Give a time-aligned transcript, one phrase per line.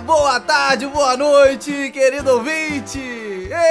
[0.00, 3.00] boa tarde, boa noite, querido ouvinte!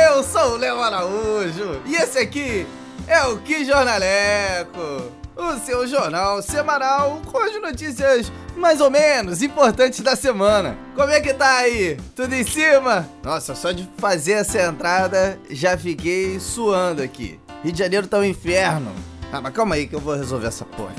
[0.09, 2.67] Eu sou o Léo Araújo e esse aqui
[3.07, 10.01] é o Que Jornaleco, o seu jornal semanal com as notícias mais ou menos importantes
[10.01, 10.77] da semana.
[10.95, 11.97] Como é que tá aí?
[12.15, 13.07] Tudo em cima?
[13.23, 17.39] Nossa, só de fazer essa entrada já fiquei suando aqui.
[17.63, 18.91] Rio de Janeiro tá um inferno.
[19.31, 20.95] Ah, mas calma aí que eu vou resolver essa porra.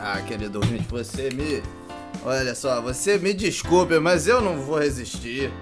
[0.00, 1.62] Ah, querido ouvinte, você me.
[2.24, 5.52] Olha só, você me desculpe, mas eu não vou resistir.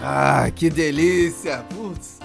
[0.00, 1.64] Ah, que delícia!
[1.74, 2.20] Putz.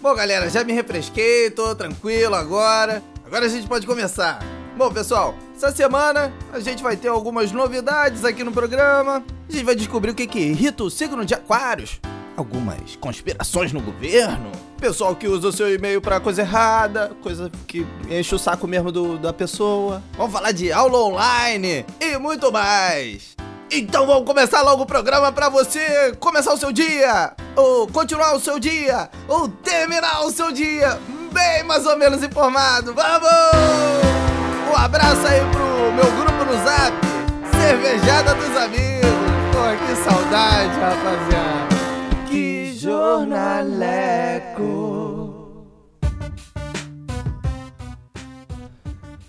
[0.00, 3.02] Bom, galera, já me refresquei, tô tranquilo agora.
[3.26, 4.38] Agora a gente pode começar.
[4.76, 9.24] Bom, pessoal, essa semana a gente vai ter algumas novidades aqui no programa.
[9.48, 12.00] A gente vai descobrir o que, que irrita o signo de Aquários.
[12.36, 14.50] Algumas conspirações no governo.
[14.78, 18.90] Pessoal que usa o seu e-mail pra coisa errada, coisa que enche o saco mesmo
[18.90, 20.02] do, da pessoa.
[20.16, 23.36] Vamos falar de aula online e muito mais.
[23.70, 28.40] Então vamos começar logo o programa para você começar o seu dia, ou continuar o
[28.40, 30.98] seu dia, ou terminar o seu dia
[31.32, 32.94] bem mais ou menos informado.
[32.94, 33.30] Vamos!
[34.70, 36.92] Um abraço aí pro meu grupo no Zap,
[37.58, 39.02] Cervejada dos Amigos.
[39.52, 41.71] Pô, que saudade, rapaziada.
[43.02, 44.78] Jornaleco.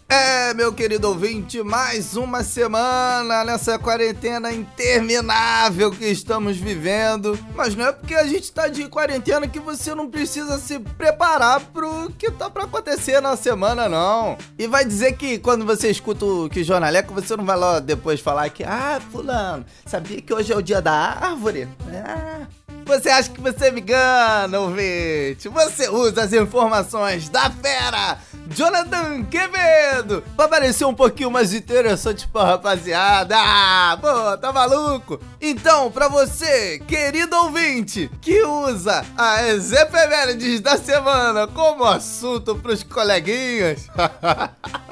[0.07, 7.35] É, meu querido ouvinte, mais uma semana nessa quarentena interminável que estamos vivendo.
[7.55, 11.59] Mas não é porque a gente tá de quarentena que você não precisa se preparar
[11.59, 14.37] pro que tá pra acontecer na semana, não.
[14.55, 18.19] E vai dizer que quando você escuta o que jornaleco, você não vai lá depois
[18.19, 21.67] falar que, ah, fulano, sabia que hoje é o dia da árvore?
[21.87, 22.62] Ah.
[22.85, 25.47] Você acha que você me engana, ouvinte?
[25.47, 28.17] Você usa as informações da fera
[28.49, 33.35] Jonathan Quevedo pra parecer um pouquinho mais interessante pra rapaziada.
[33.37, 35.19] Ah, pô, tá maluco?
[35.41, 43.87] Então, pra você, querido ouvinte, que usa as efemérides da semana como assunto pros coleguinhas.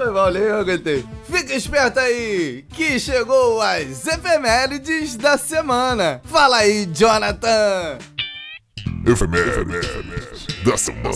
[0.00, 1.04] Foi mal, nem eu aguentei.
[1.24, 6.22] Fica esperto aí, que chegou as efemérides da semana.
[6.24, 7.98] Fala aí, Jonathan.
[9.06, 11.12] Efemérides da semana.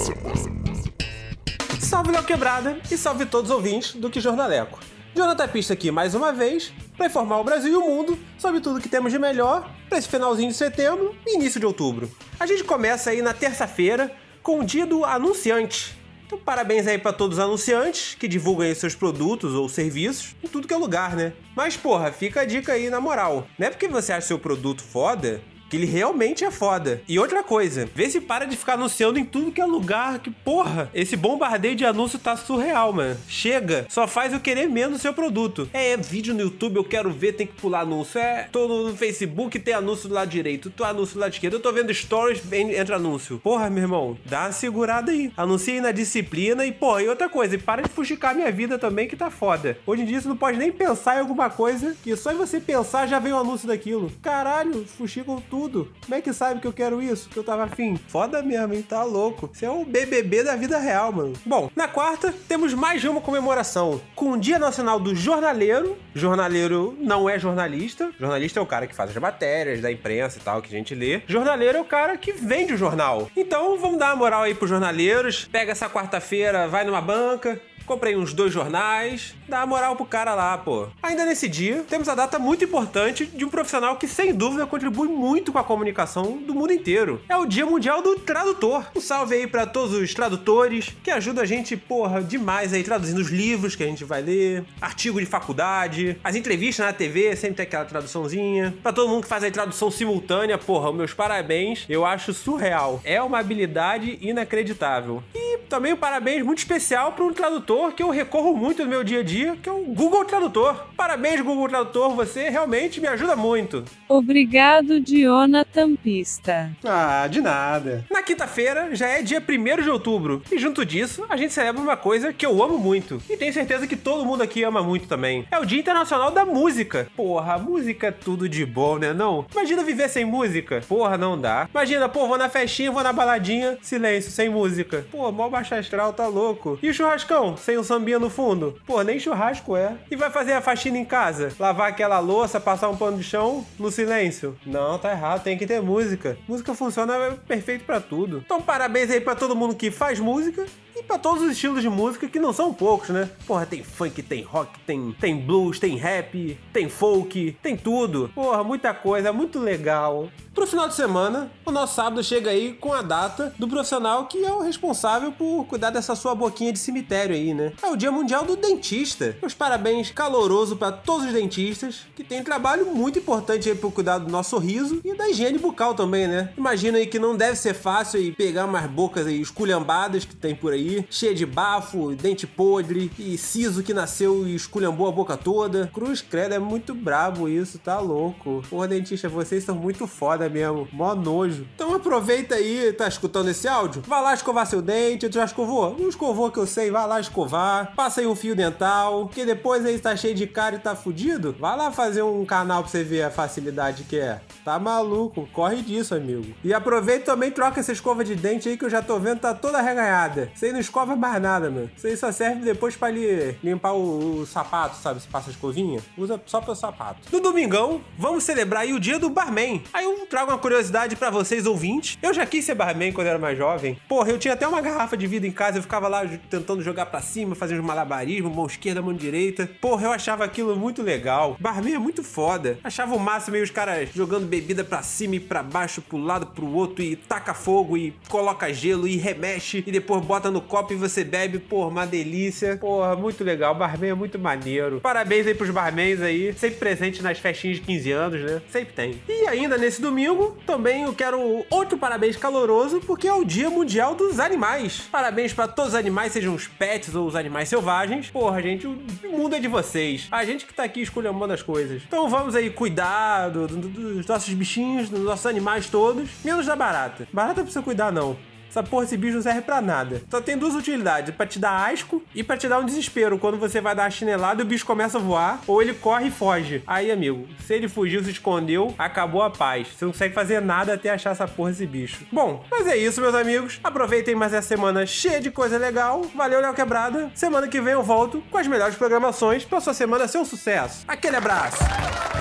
[1.80, 4.78] Salve Léo Quebrada e salve todos os ouvintes do Que Jornaleco.
[5.14, 8.82] Jonathan Pista aqui mais uma vez para informar o Brasil e o mundo sobre tudo
[8.82, 12.10] que temos de melhor para esse finalzinho de setembro e início de outubro.
[12.38, 14.12] A gente começa aí na terça-feira
[14.42, 16.03] com o dia do anunciante.
[16.26, 20.48] Então, parabéns aí para todos os anunciantes que divulgam aí seus produtos ou serviços em
[20.48, 21.34] tudo que é lugar, né?
[21.54, 23.46] Mas, porra, fica a dica aí na moral.
[23.58, 25.42] Não é porque você acha seu produto foda
[25.74, 27.02] que ele realmente é foda.
[27.08, 30.30] E outra coisa, vê se para de ficar anunciando em tudo que é lugar, que
[30.30, 33.16] porra, esse bombardeio de anúncio tá surreal, mano.
[33.26, 35.68] Chega, só faz eu querer menos seu produto.
[35.72, 38.20] É, é, vídeo no YouTube, eu quero ver, tem que pular anúncio.
[38.20, 41.60] É, tô no Facebook, tem anúncio do lado direito, tô anúncio do lado esquerdo, eu
[41.60, 43.40] tô vendo stories, entra anúncio.
[43.42, 45.32] Porra, meu irmão, dá uma segurada aí.
[45.36, 48.78] Anuncia aí na disciplina e, porra, e outra coisa, e para de fuxicar minha vida
[48.78, 49.76] também, que tá foda.
[49.84, 52.60] Hoje em dia você não pode nem pensar em alguma coisa, que só em você
[52.60, 54.12] pensar já vem o um anúncio daquilo.
[54.22, 55.63] Caralho, fuxicam tudo.
[55.70, 57.28] Como é que sabe que eu quero isso?
[57.28, 57.96] Que eu tava afim?
[58.08, 58.82] Foda mesmo, hein?
[58.82, 59.50] Tá louco.
[59.52, 61.32] Você é o BBB da vida real, mano.
[61.44, 64.00] Bom, na quarta, temos mais uma comemoração.
[64.14, 65.96] Com o Dia Nacional do Jornaleiro.
[66.14, 68.10] Jornaleiro não é jornalista.
[68.18, 70.94] Jornalista é o cara que faz as matérias da imprensa e tal, que a gente
[70.94, 71.22] lê.
[71.26, 73.30] Jornaleiro é o cara que vende o jornal.
[73.36, 75.48] Então, vamos dar uma moral aí pros jornaleiros.
[75.50, 80.34] Pega essa quarta-feira, vai numa banca, Comprei uns dois jornais, dá uma moral pro cara
[80.34, 80.88] lá, pô.
[81.02, 85.08] Ainda nesse dia, temos a data muito importante de um profissional que, sem dúvida, contribui
[85.08, 87.20] muito com a comunicação do mundo inteiro.
[87.28, 88.86] É o Dia Mundial do Tradutor.
[88.96, 93.18] Um salve aí para todos os tradutores que ajudam a gente, porra, demais aí, traduzindo
[93.18, 97.56] os livros que a gente vai ler, artigo de faculdade, as entrevistas na TV, sempre
[97.56, 98.74] tem aquela traduçãozinha.
[98.82, 101.84] Pra todo mundo que faz aí tradução simultânea, porra, meus parabéns.
[101.88, 103.00] Eu acho surreal.
[103.04, 105.22] É uma habilidade inacreditável.
[105.34, 108.88] E também um parabéns muito especial para um tradutor tradutor que eu recorro muito no
[108.88, 110.86] meu dia a dia, que é o Google Tradutor.
[110.96, 113.84] Parabéns, Google Tradutor, você realmente me ajuda muito.
[114.08, 116.70] Obrigado, Jonathan Pista.
[116.84, 118.04] Ah, de nada.
[118.10, 121.96] Na quinta-feira já é dia 1 de outubro, e junto disso a gente celebra uma
[121.96, 125.46] coisa que eu amo muito, e tenho certeza que todo mundo aqui ama muito também.
[125.50, 127.08] É o Dia Internacional da Música.
[127.16, 129.46] Porra, música é tudo de bom, né não?
[129.52, 130.82] Imagina viver sem música.
[130.88, 131.68] Porra, não dá.
[131.72, 135.04] Imagina, pô, vou na festinha, vou na baladinha, silêncio, sem música.
[135.10, 136.78] Pô, mó baixa astral, tá louco.
[136.82, 137.56] E o churrascão?
[137.64, 138.78] Sem um sambinha no fundo?
[138.86, 139.96] Pô, nem churrasco é.
[140.10, 141.52] E vai fazer a faxina em casa?
[141.58, 144.56] Lavar aquela louça, passar um pano de chão no silêncio?
[144.66, 146.36] Não, tá errado, tem que ter música.
[146.46, 148.42] Música funciona perfeito para tudo.
[148.44, 150.66] Então, parabéns aí para todo mundo que faz música
[151.06, 153.30] pra todos os estilos de música que não são poucos, né?
[153.46, 158.30] Porra, tem funk, tem rock, tem, tem blues, tem rap, tem folk, tem tudo.
[158.34, 160.28] Porra, muita coisa, muito legal.
[160.54, 164.44] Pro final de semana, o nosso sábado chega aí com a data do profissional que
[164.44, 167.72] é o responsável por cuidar dessa sua boquinha de cemitério aí, né?
[167.82, 169.36] É o Dia Mundial do Dentista.
[169.42, 174.18] Os parabéns caloroso para todos os dentistas que têm trabalho muito importante aí pro cuidar
[174.18, 176.52] do nosso sorriso e da higiene bucal também, né?
[176.56, 180.54] Imagina aí que não deve ser fácil aí pegar umas bocas aí esculhambadas que tem
[180.54, 185.36] por aí, cheia de bafo, dente podre e siso que nasceu e esculhambou a boca
[185.36, 185.90] toda.
[185.92, 188.62] Cruz credo, é muito brabo isso, tá louco.
[188.68, 190.88] Porra, dentista, vocês são muito foda mesmo.
[190.92, 191.66] Mó nojo.
[191.74, 194.02] Então aproveita aí, tá escutando esse áudio?
[194.06, 195.28] Vai lá escovar seu dente.
[195.28, 195.96] Tu já escovou?
[195.98, 197.94] Não escovou que eu sei, vai lá escovar.
[197.94, 199.28] Passa aí um fio dental.
[199.28, 201.54] Que depois aí tá cheio de cara e tá fudido.
[201.58, 204.40] Vai lá fazer um canal pra você ver a facilidade que é.
[204.64, 205.48] Tá maluco?
[205.52, 206.54] Corre disso, amigo.
[206.62, 209.54] E aproveita também troca essa escova de dente aí que eu já tô vendo tá
[209.54, 210.50] toda reganhada.
[210.62, 211.90] Aí não escova mais nada, mano.
[211.96, 215.20] Isso aí só serve depois pra ali limpar o, o sapato, sabe?
[215.20, 216.00] Se passa a escovinha.
[216.16, 217.28] Usa só pro sapato.
[217.32, 219.82] No domingão, vamos celebrar aí o dia do barman.
[219.92, 222.18] Aí eu trago uma curiosidade para vocês ouvintes.
[222.22, 223.98] Eu já quis ser barman quando era mais jovem.
[224.08, 227.06] Porra, eu tinha até uma garrafa de vidro em casa, eu ficava lá tentando jogar
[227.06, 229.68] para cima, fazer uns malabarismos, mão esquerda, mão direita.
[229.80, 231.56] Porra, eu achava aquilo muito legal.
[231.58, 232.78] Barman é muito foda.
[232.84, 236.46] Achava o máximo aí os caras jogando bebida para cima e para baixo, pro lado,
[236.46, 240.73] pro outro e taca fogo e coloca gelo e remexe e depois bota no copo
[240.92, 241.58] e você bebe.
[241.58, 242.76] Porra, uma delícia.
[242.76, 243.74] Porra, muito legal.
[243.74, 245.00] Barman é muito maneiro.
[245.00, 248.62] Parabéns aí pros barmans aí, sempre presente nas festinhas de 15 anos, né?
[248.70, 249.22] Sempre tem.
[249.28, 254.14] E ainda nesse domingo, também eu quero outro parabéns caloroso, porque é o Dia Mundial
[254.14, 255.08] dos Animais.
[255.10, 258.30] Parabéns para todos os animais, sejam os pets ou os animais selvagens.
[258.30, 258.96] Porra, gente, o
[259.30, 260.28] mundo é de vocês.
[260.30, 262.02] A gente que tá aqui escolhendo as coisas.
[262.06, 266.76] Então vamos aí cuidar do, do, dos nossos bichinhos, dos nossos animais todos, menos da
[266.76, 267.26] barata.
[267.32, 268.36] Barata não precisa cuidar, não.
[268.74, 270.20] Essa porra, esse bicho não serve pra nada.
[270.28, 273.38] Só tem duas utilidades: pra te dar asco e pra te dar um desespero.
[273.38, 276.26] Quando você vai dar a chinelada e o bicho começa a voar, ou ele corre
[276.26, 276.82] e foge.
[276.84, 279.86] Aí, amigo, se ele fugiu, se escondeu, acabou a paz.
[279.86, 282.26] Você não consegue fazer nada até achar essa porra, esse bicho.
[282.32, 283.78] Bom, mas é isso, meus amigos.
[283.84, 286.22] Aproveitem mais essa semana cheia de coisa legal.
[286.34, 287.30] Valeu, Léo Quebrada.
[287.32, 291.04] Semana que vem eu volto com as melhores programações pra sua semana ser um sucesso.
[291.06, 291.78] Aquele abraço.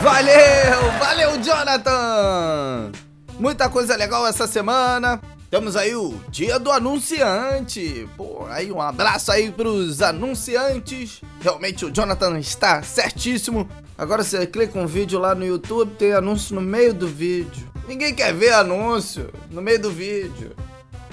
[0.01, 0.91] Valeu!
[0.97, 2.91] Valeu, Jonathan!
[3.39, 5.21] Muita coisa legal essa semana.
[5.53, 8.09] Temos aí o Dia do Anunciante.
[8.17, 11.21] Pô, aí um abraço aí pros anunciantes.
[11.39, 13.69] Realmente o Jonathan está certíssimo.
[13.95, 17.69] Agora você clica um vídeo lá no YouTube, tem anúncio no meio do vídeo.
[17.87, 20.55] Ninguém quer ver anúncio no meio do vídeo.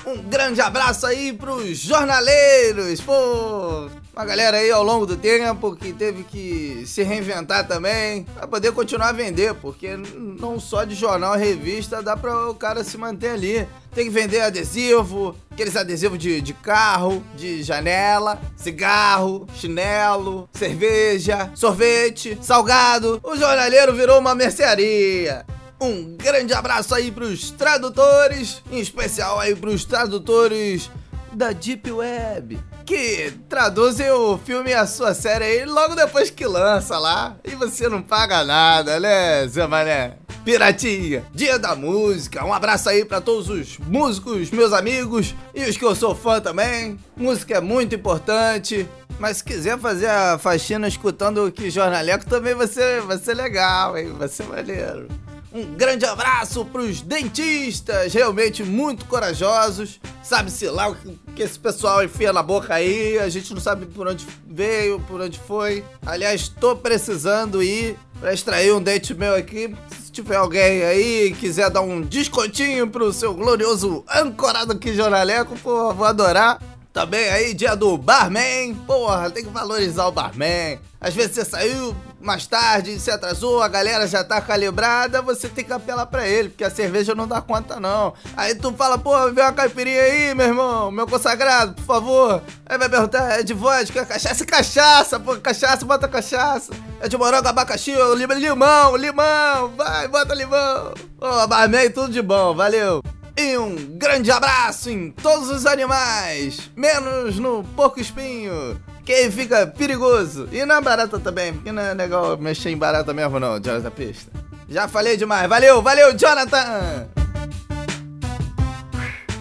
[0.07, 3.01] Um grande abraço aí pros jornaleiros.
[3.01, 8.47] Pô, uma galera aí ao longo do tempo que teve que se reinventar também para
[8.47, 12.83] poder continuar a vender, porque não só de jornal e revista dá para o cara
[12.83, 13.69] se manter ali.
[13.95, 22.39] Tem que vender adesivo, aqueles adesivos de, de carro, de janela, cigarro, chinelo, cerveja, sorvete,
[22.41, 23.21] salgado.
[23.23, 25.45] O jornaleiro virou uma mercearia.
[25.81, 30.91] Um grande abraço aí pros tradutores, em especial aí pros tradutores
[31.33, 36.47] da Deep Web, que traduzem o filme e a sua série aí logo depois que
[36.47, 37.37] lança lá.
[37.45, 40.19] E você não paga nada, né, Zé Mané?
[40.45, 45.77] Piratinha, dia da música, um abraço aí para todos os músicos, meus amigos e os
[45.77, 46.99] que eu sou fã também.
[47.17, 48.87] Música é muito importante,
[49.19, 53.35] mas se quiser fazer a faxina escutando o que jornaleco também vai ser, vai ser
[53.35, 54.15] legal, hein?
[54.19, 55.09] Vai ser maneiro.
[55.53, 60.01] Um grande abraço para os dentistas, realmente muito corajosos.
[60.23, 60.97] Sabe-se lá o
[61.35, 65.21] que esse pessoal enfia na boca aí, a gente não sabe por onde veio, por
[65.21, 65.85] onde foi.
[66.07, 69.75] Aliás, estou precisando ir para extrair um dente meu aqui.
[70.05, 75.93] Se tiver alguém aí quiser dar um descontinho pro seu glorioso ancorado aqui jornaleco, pô,
[75.93, 76.61] vou adorar.
[76.93, 78.75] Também aí, dia do barman.
[78.87, 80.79] Porra, tem que valorizar o barman.
[81.01, 85.65] Às vezes você saiu mais tarde, se atrasou, a galera já tá calibrada, você tem
[85.65, 88.13] que apelar pra ele, porque a cerveja não dá conta não.
[88.37, 92.43] Aí tu fala, pô, vê uma caipirinha aí, meu irmão, meu consagrado, por favor.
[92.67, 96.73] Aí vai perguntar, é de vodka, cachaça, cachaça, pô, cachaça, bota cachaça.
[97.01, 97.95] É de morango, abacaxi,
[98.37, 100.93] limão, limão, vai, bota limão.
[101.19, 103.01] Ô, barman, tudo de bom, valeu.
[103.43, 110.47] E um grande abraço em todos os animais, menos no porco espinho, que fica perigoso.
[110.53, 114.31] E na barata também, porque não é legal mexer em barata mesmo não, Jonathan Pista.
[114.69, 117.09] Já falei demais, valeu, valeu, Jonathan!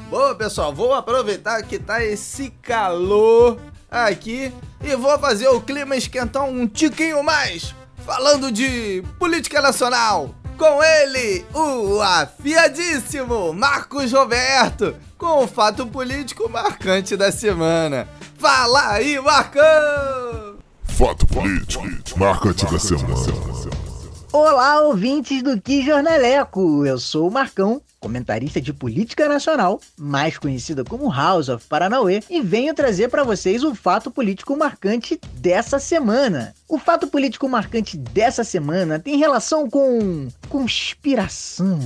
[0.09, 3.59] Boa, pessoal, vou aproveitar que tá esse calor
[3.91, 7.75] aqui e vou fazer o clima esquentar um tiquinho mais,
[8.05, 10.33] falando de política nacional.
[10.59, 18.05] Com ele, o afiadíssimo Marcos Roberto, com o fato político marcante da semana.
[18.37, 20.57] Fala aí, Marcão!
[20.83, 21.87] Fato político
[22.17, 23.88] marcante da semana.
[24.31, 26.85] Olá, ouvintes do Que Jornaleco!
[26.85, 32.39] Eu sou o Marcão, comentarista de política nacional, mais conhecida como House of Paranauê, e
[32.39, 36.53] venho trazer para vocês o fato político marcante dessa semana.
[36.67, 41.79] O fato político marcante dessa semana tem relação com conspiração.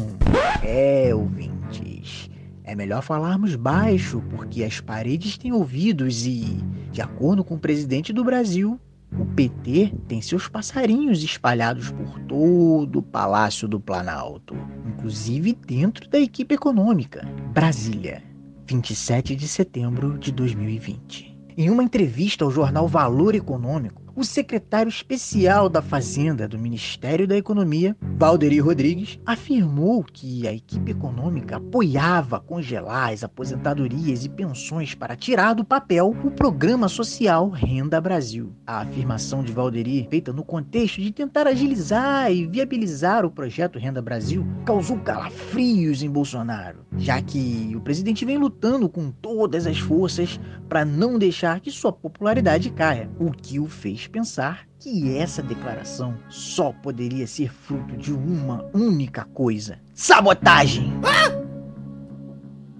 [0.61, 2.29] É, ouvintes.
[2.65, 8.11] É melhor falarmos baixo, porque as paredes têm ouvidos e, de acordo com o presidente
[8.11, 8.77] do Brasil,
[9.19, 14.55] o PT tem seus passarinhos espalhados por todo o Palácio do Planalto,
[14.87, 17.27] inclusive dentro da equipe econômica.
[17.53, 18.23] Brasília,
[18.67, 21.37] 27 de setembro de 2020.
[21.55, 27.35] Em uma entrevista ao jornal Valor Econômico, o secretário especial da Fazenda do Ministério da
[27.35, 35.15] Economia, Valderi Rodrigues, afirmou que a equipe econômica apoiava congelar as aposentadorias e pensões para
[35.15, 38.53] tirar do papel o programa social Renda Brasil.
[38.67, 44.01] A afirmação de Valderi, feita no contexto de tentar agilizar e viabilizar o projeto Renda
[44.01, 50.39] Brasil, causou calafrios em Bolsonaro, já que o presidente vem lutando com todas as forças
[50.69, 56.17] para não deixar que sua popularidade caia, o que o fez pensar que essa declaração
[56.29, 60.91] só poderia ser fruto de uma única coisa: sabotagem!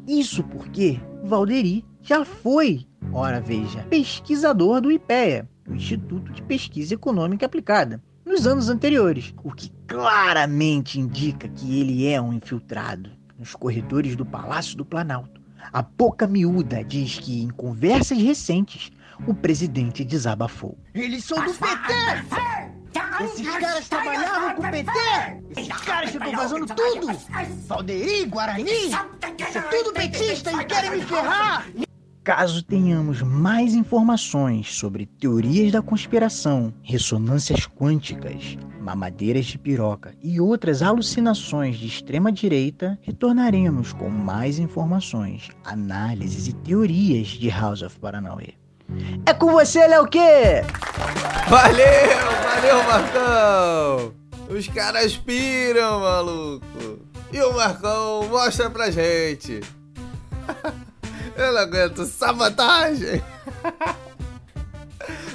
[0.07, 7.45] Isso porque Valderi já foi, ora veja, pesquisador do IPEA, o Instituto de Pesquisa Econômica
[7.45, 13.11] Aplicada, nos anos anteriores, o que claramente indica que ele é um infiltrado.
[13.37, 18.91] Nos corredores do Palácio do Planalto, a boca miúda diz que, em conversas recentes,
[19.27, 20.77] o presidente desabafou.
[20.93, 21.93] Eles são do PT!
[23.23, 24.91] Esses caras trabalhavam com o PT!
[25.55, 27.07] Esses caras ficam vazando tudo!
[27.67, 28.71] Valderi, Guarani!
[28.71, 31.65] Isso é tudo petista e querem me ferrar!
[32.23, 40.81] Caso tenhamos mais informações sobre teorias da conspiração, ressonâncias quânticas, mamadeiras de piroca e outras
[40.81, 48.53] alucinações de extrema direita, retornaremos com mais informações, análises e teorias de House of Paranauê.
[49.25, 50.63] É com você, Léo Quê?
[51.49, 54.13] Valeu, valeu, Marcão!
[54.49, 56.99] Os caras piram, maluco!
[57.31, 59.61] E o Marcão mostra pra gente!
[61.35, 63.23] Eu não aguento sabotagem!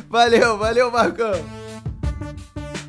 [0.08, 1.32] Valeu, valeu, Marcão!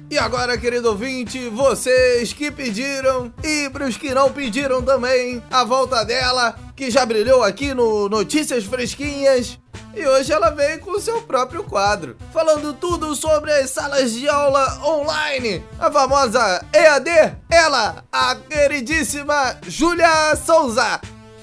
[0.10, 5.64] E agora, querido ouvinte, vocês que pediram e para os que não pediram também, a
[5.64, 9.60] volta dela, que já brilhou aqui no Notícias Fresquinhas,
[9.96, 14.80] e hoje ela veio com seu próprio quadro, falando tudo sobre as salas de aula
[14.86, 15.64] online.
[15.80, 17.10] A famosa EAD,
[17.50, 21.02] ela, a queridíssima Júlia Souza.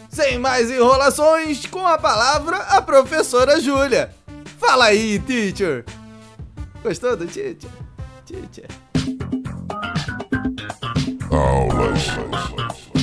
[0.08, 4.14] Sem mais enrolações, com a palavra a professora Júlia.
[4.58, 5.84] Fala aí, teacher.
[6.82, 7.70] Gostou do teacher?
[8.24, 8.68] Teacher.
[11.30, 12.95] Aulas.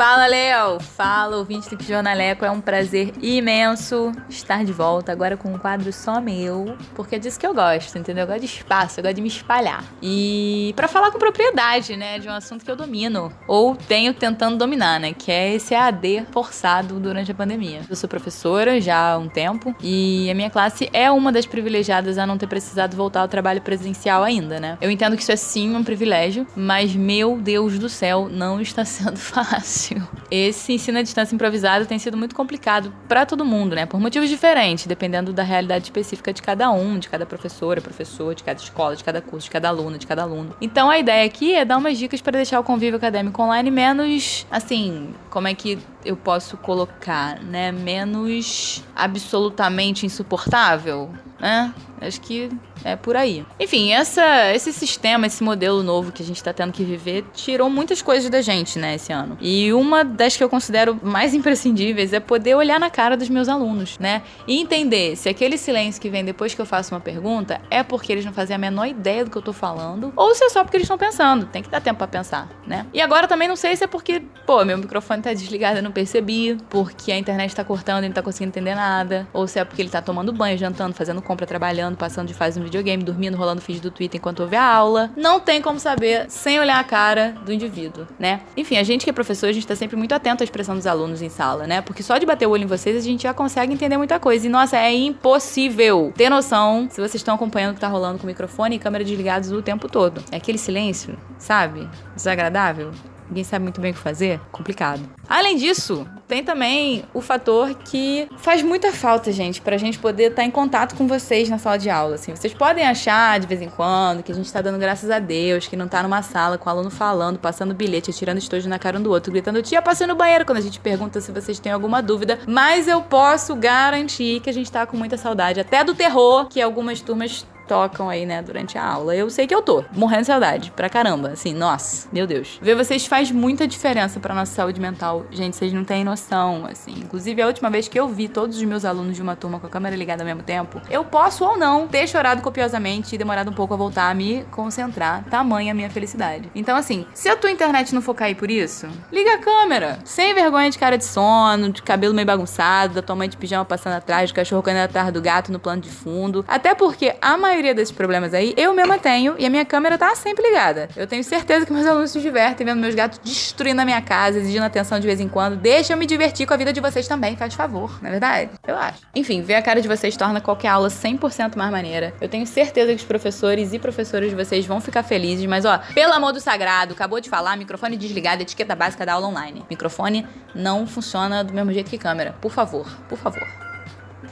[0.00, 0.80] Fala, Léo!
[0.80, 2.42] Fala, ouvinte do Jornaleco.
[2.42, 7.18] É um prazer imenso estar de volta, agora com um quadro só meu, porque é
[7.18, 8.22] disso que eu gosto, entendeu?
[8.22, 9.84] Eu gosto de espaço, eu gosto de me espalhar.
[10.02, 14.56] E para falar com propriedade, né, de um assunto que eu domino, ou tenho tentando
[14.56, 17.82] dominar, né, que é esse AD forçado durante a pandemia.
[17.86, 22.16] Eu sou professora já há um tempo, e a minha classe é uma das privilegiadas
[22.16, 24.78] a não ter precisado voltar ao trabalho presencial ainda, né?
[24.80, 28.82] Eu entendo que isso é sim um privilégio, mas meu Deus do céu, não está
[28.86, 29.89] sendo fácil.
[30.30, 33.86] Esse ensino à distância improvisado tem sido muito complicado para todo mundo, né?
[33.86, 38.44] Por motivos diferentes, dependendo da realidade específica de cada um, de cada professora, professor, de
[38.44, 40.54] cada escola, de cada curso, de cada aluno, de cada aluno.
[40.60, 44.46] Então a ideia aqui é dar umas dicas para deixar o convívio acadêmico online menos,
[44.50, 47.72] assim, como é que eu posso colocar, né?
[47.72, 51.74] Menos absolutamente insuportável, né?
[52.00, 52.48] Acho que
[52.84, 53.44] é por aí.
[53.58, 57.68] Enfim, essa, esse sistema, esse modelo novo que a gente está tendo que viver, tirou
[57.70, 59.36] muitas coisas da gente, né, esse ano.
[59.40, 63.48] E uma das que eu considero mais imprescindíveis é poder olhar na cara dos meus
[63.48, 64.22] alunos, né?
[64.46, 68.12] E entender se aquele silêncio que vem depois que eu faço uma pergunta é porque
[68.12, 70.62] eles não fazem a menor ideia do que eu tô falando, ou se é só
[70.62, 71.46] porque eles estão pensando.
[71.46, 72.86] Tem que dar tempo para pensar, né?
[72.92, 75.92] E agora também não sei se é porque, pô, meu microfone tá desligado eu não
[75.92, 79.64] percebi, porque a internet tá cortando e não tá conseguindo entender nada, ou se é
[79.64, 83.02] porque ele tá tomando banho, jantando, fazendo compra, trabalhando trabalhando, passando de fase no videogame,
[83.02, 85.10] dormindo, rolando feed do Twitter enquanto ouve a aula.
[85.16, 88.40] Não tem como saber sem olhar a cara do indivíduo, né?
[88.56, 90.86] Enfim, a gente que é professor, a gente tá sempre muito atento à expressão dos
[90.86, 91.82] alunos em sala, né?
[91.82, 94.46] Porque só de bater o olho em vocês, a gente já consegue entender muita coisa.
[94.46, 98.24] E, nossa, é impossível ter noção se vocês estão acompanhando o que tá rolando com
[98.24, 100.22] o microfone e câmera desligados o tempo todo.
[100.30, 101.88] É aquele silêncio, sabe?
[102.14, 102.92] Desagradável.
[103.30, 104.40] Ninguém sabe muito bem o que fazer.
[104.50, 105.00] Complicado.
[105.28, 110.44] Além disso, tem também o fator que faz muita falta, gente, pra gente poder estar
[110.44, 112.16] em contato com vocês na sala de aula.
[112.16, 115.20] Assim, vocês podem achar de vez em quando que a gente tá dando graças a
[115.20, 118.78] Deus, que não tá numa sala com o aluno falando, passando bilhete, tirando estojo na
[118.78, 121.60] cara um do outro, gritando, tia, passei no banheiro quando a gente pergunta se vocês
[121.60, 122.40] têm alguma dúvida.
[122.48, 126.60] Mas eu posso garantir que a gente tá com muita saudade, até do terror que
[126.60, 129.14] algumas turmas tocam aí, né, durante a aula.
[129.14, 131.28] Eu sei que eu tô morrendo de saudade, pra caramba.
[131.28, 132.58] Assim, nossa, meu Deus.
[132.60, 135.24] Ver vocês faz muita diferença pra nossa saúde mental.
[135.30, 136.90] Gente, vocês não têm noção, assim.
[136.96, 139.68] Inclusive, a última vez que eu vi todos os meus alunos de uma turma com
[139.68, 143.52] a câmera ligada ao mesmo tempo, eu posso ou não ter chorado copiosamente e demorado
[143.52, 145.22] um pouco a voltar a me concentrar.
[145.30, 146.50] Tamanha a minha felicidade.
[146.56, 150.00] Então, assim, se a tua internet não for cair por isso, liga a câmera.
[150.04, 153.64] Sem vergonha de cara de sono, de cabelo meio bagunçado, da tua mãe de pijama
[153.64, 156.44] passando atrás, do cachorro correndo atrás do gato no plano de fundo.
[156.48, 160.14] Até porque a maioria desses problemas aí eu mesma tenho e a minha câmera tá
[160.14, 160.88] sempre ligada.
[160.96, 164.38] Eu tenho certeza que meus alunos se divertem vendo meus gatos destruindo a minha casa,
[164.38, 165.56] exigindo atenção de vez em quando.
[165.56, 168.50] Deixa eu me divertir com a vida de vocês também, faz favor, não é verdade?
[168.66, 169.00] Eu acho.
[169.14, 172.14] Enfim, ver a cara de vocês torna qualquer aula 100% mais maneira.
[172.20, 175.78] Eu tenho certeza que os professores e professoras de vocês vão ficar felizes, mas ó,
[175.94, 179.64] pelo amor do sagrado, acabou de falar, microfone desligado, etiqueta básica da aula online.
[179.68, 182.34] Microfone não funciona do mesmo jeito que câmera.
[182.40, 183.46] Por favor, por favor.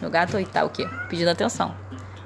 [0.00, 0.86] Meu gato aí tá o quê?
[1.08, 1.74] Pedindo atenção.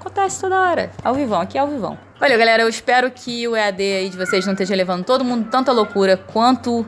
[0.02, 0.90] Acontece toda hora.
[1.04, 1.96] Ao vivão, aqui é ao vivão.
[2.18, 2.64] Valeu, galera.
[2.64, 6.16] Eu espero que o EAD aí de vocês não esteja levando todo mundo tanta loucura
[6.16, 6.84] quanto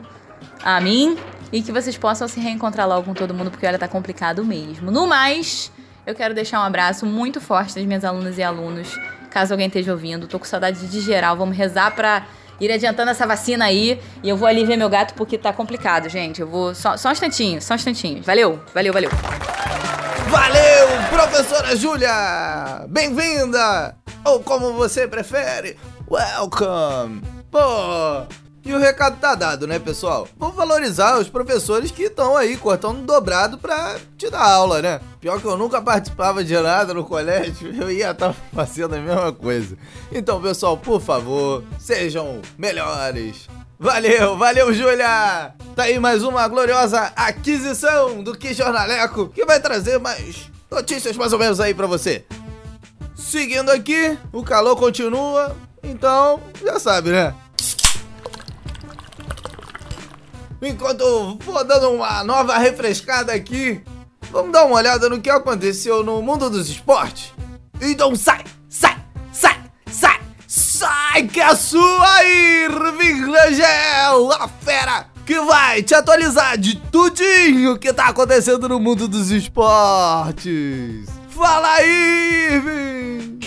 [0.61, 1.17] a mim.
[1.49, 4.91] E que vocês possam se reencontrar logo com todo mundo, porque olha, tá complicado mesmo.
[4.91, 5.71] No mais,
[6.05, 8.99] eu quero deixar um abraço muito forte das minhas alunas e alunos.
[9.29, 11.37] Caso alguém esteja ouvindo, tô com saudade de geral.
[11.37, 12.25] Vamos rezar pra
[12.59, 13.97] ir adiantando essa vacina aí.
[14.21, 16.41] E eu vou ali ver meu gato porque tá complicado, gente.
[16.41, 16.75] Eu vou.
[16.75, 18.21] Só, só um instantinho, só um instantinho.
[18.21, 19.09] Valeu, valeu, valeu.
[20.35, 22.85] Valeu, professora Júlia!
[22.89, 23.95] Bem-vinda!
[24.25, 25.77] Ou como você prefere,
[26.11, 27.21] welcome!
[27.49, 28.27] Pô,
[28.65, 30.27] e o recado tá dado, né, pessoal?
[30.37, 34.99] Vamos valorizar os professores que estão aí cortando dobrado pra te dar aula, né?
[35.21, 39.31] Pior que eu nunca participava de nada no colégio, eu ia estar fazendo a mesma
[39.31, 39.77] coisa.
[40.11, 43.47] Então, pessoal, por favor, sejam melhores.
[43.77, 45.53] Valeu, valeu, Júlia!
[45.75, 51.33] Tá aí mais uma gloriosa aquisição do Que Jornaleco, que vai trazer mais notícias mais
[51.33, 52.25] ou menos aí pra você.
[53.13, 57.35] Seguindo aqui, o calor continua, então já sabe, né?
[60.61, 63.83] Enquanto vou dando uma nova refrescada aqui,
[64.31, 67.33] vamos dar uma olhada no que aconteceu no mundo dos esportes.
[67.81, 68.94] Então sai, sai,
[70.85, 77.79] sai que é a sua Irving Rangel, a fera que vai te atualizar de tudinho
[77.79, 81.09] que tá acontecendo no mundo dos esportes.
[81.29, 83.39] Fala aí, Irving!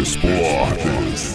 [0.00, 1.34] Esportes.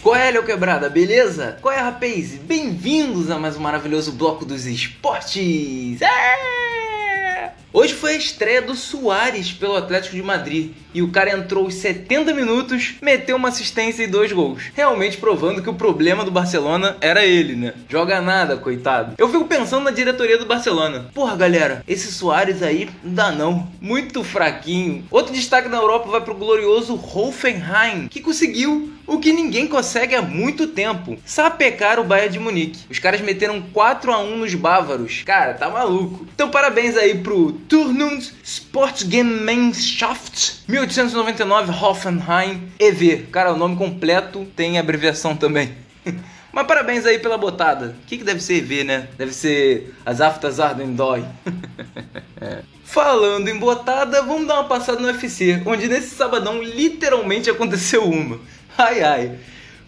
[0.00, 1.58] Qual é, Quebrada, beleza?
[1.60, 2.34] Qual é, rapaz?
[2.36, 6.00] Bem-vindos a mais um maravilhoso bloco dos esportes!
[6.00, 6.77] É!
[7.70, 11.74] Hoje foi a estreia do Soares pelo Atlético de Madrid e o cara entrou os
[11.74, 14.62] 70 minutos, meteu uma assistência e dois gols.
[14.74, 17.74] Realmente provando que o problema do Barcelona era ele, né?
[17.86, 19.14] Joga nada, coitado.
[19.18, 21.10] Eu fico pensando na diretoria do Barcelona.
[21.12, 23.68] Porra, galera, esse Soares aí não dá não.
[23.82, 25.04] Muito fraquinho.
[25.10, 30.22] Outro destaque na Europa vai pro glorioso Hoffenheim, que conseguiu o que ninguém consegue há
[30.22, 31.18] muito tempo.
[31.24, 32.84] Sapecar o Bayern de Munique.
[32.90, 35.22] Os caras meteram 4 a 1 nos bávaros.
[35.24, 36.26] Cara, tá maluco.
[36.34, 43.28] Então parabéns aí pro Turnund Sportgemeinschaft 1899 Hoffenheim EV.
[43.32, 45.72] Cara, o nome completo tem abreviação também.
[46.52, 47.96] Mas parabéns aí pela botada.
[48.02, 49.08] O que, que deve ser EV, né?
[49.16, 51.24] Deve ser as Aftas Arden Dói.
[52.84, 58.40] Falando em botada, vamos dar uma passada no UFC, onde nesse sabadão literalmente aconteceu uma.
[58.78, 59.38] Ai ai.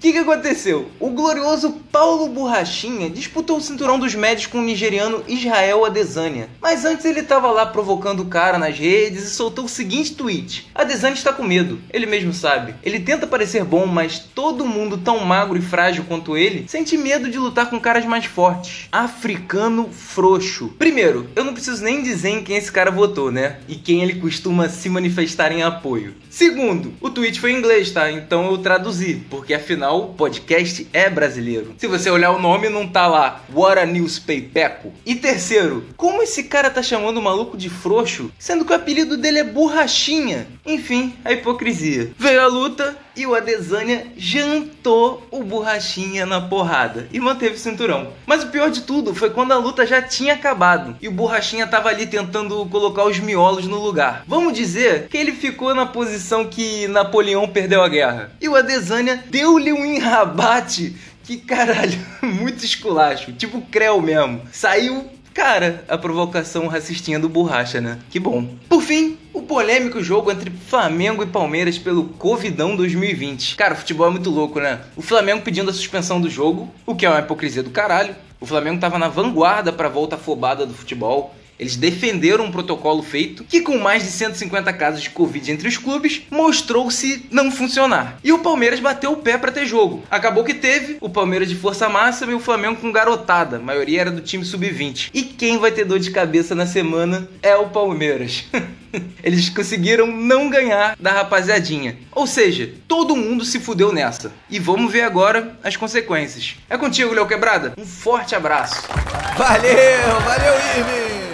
[0.01, 0.91] O que, que aconteceu?
[0.99, 6.49] O glorioso Paulo Borrachinha disputou o cinturão dos médios com o nigeriano Israel Adesanya.
[6.59, 10.71] Mas antes ele estava lá provocando o cara nas redes e soltou o seguinte tweet:
[10.75, 12.75] Adesanya está com medo, ele mesmo sabe.
[12.83, 17.29] Ele tenta parecer bom, mas todo mundo tão magro e frágil quanto ele sente medo
[17.29, 18.89] de lutar com caras mais fortes.
[18.91, 20.69] Africano frouxo.
[20.79, 23.59] Primeiro, eu não preciso nem dizer em quem esse cara votou, né?
[23.69, 26.15] E quem ele costuma se manifestar em apoio.
[26.31, 28.11] Segundo, o tweet foi em inglês, tá?
[28.11, 31.75] Então eu traduzi, porque afinal Afinal, o podcast é brasileiro.
[31.77, 34.93] Se você olhar o nome, não tá lá What a Newspapeco.
[35.05, 39.17] E terceiro, como esse cara tá chamando o maluco de frouxo, sendo que o apelido
[39.17, 40.47] dele é Borrachinha?
[40.65, 42.13] Enfim, a hipocrisia.
[42.17, 48.15] Veio a luta e o Adesanya jantou o Borrachinha na porrada e manteve o cinturão.
[48.25, 51.67] Mas o pior de tudo foi quando a luta já tinha acabado e o Borrachinha
[51.67, 54.25] tava ali tentando colocar os miolos no lugar.
[54.27, 58.33] Vamos dizer que ele ficou na posição que Napoleão perdeu a guerra.
[58.41, 64.41] E o Adesanya deu-lhe um enrabate que caralho, muito esculacho, tipo Creu mesmo.
[64.51, 67.99] Saiu Cara, a provocação racistinha do Borracha, né?
[68.11, 68.49] Que bom.
[68.69, 73.57] Por fim, o polêmico jogo entre Flamengo e Palmeiras pelo Covidão 2020.
[73.57, 74.81] Cara, o futebol é muito louco, né?
[74.97, 78.15] O Flamengo pedindo a suspensão do jogo, o que é uma hipocrisia do caralho.
[78.41, 81.35] O Flamengo tava na vanguarda pra volta afobada do futebol.
[81.61, 85.77] Eles defenderam um protocolo feito que, com mais de 150 casos de Covid entre os
[85.77, 88.19] clubes, mostrou-se não funcionar.
[88.25, 90.03] E o Palmeiras bateu o pé para ter jogo.
[90.11, 93.57] Acabou que teve o Palmeiras de força máxima e o Flamengo com garotada.
[93.57, 95.11] A maioria era do time sub-20.
[95.13, 98.45] E quem vai ter dor de cabeça na semana é o Palmeiras.
[99.23, 101.99] Eles conseguiram não ganhar da rapaziadinha.
[102.11, 104.33] Ou seja, todo mundo se fudeu nessa.
[104.49, 106.57] E vamos ver agora as consequências.
[106.71, 107.75] É contigo, Léo Quebrada.
[107.77, 108.89] Um forte abraço.
[109.37, 111.30] Valeu, valeu, Irving!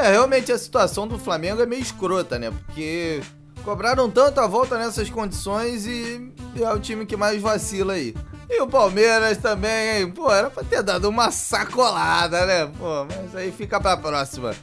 [0.00, 2.50] É, realmente a situação do Flamengo é meio escrota, né?
[2.50, 3.20] Porque
[3.62, 8.14] cobraram tanto a volta nessas condições e é o time que mais vacila aí.
[8.48, 10.10] E o Palmeiras também, hein?
[10.10, 12.66] Pô, era pra ter dado uma sacolada, né?
[12.78, 14.54] Pô, mas aí fica pra próxima.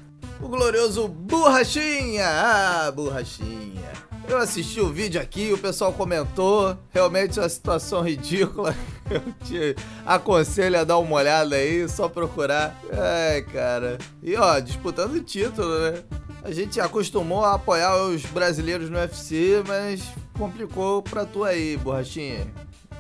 [0.42, 2.26] O glorioso Borrachinha!
[2.28, 4.07] Ah, Borrachinha!
[4.28, 6.78] Eu assisti o vídeo aqui, o pessoal comentou.
[6.92, 8.76] Realmente é uma situação ridícula.
[9.10, 12.78] Eu te aconselho a dar uma olhada aí, só procurar.
[12.92, 13.98] Ai, cara.
[14.22, 16.04] E ó, disputando o título, né?
[16.44, 20.04] A gente acostumou a apoiar os brasileiros no UFC, mas
[20.38, 22.46] complicou pra tu aí, borrachinha.